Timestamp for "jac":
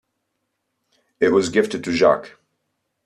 1.93-2.31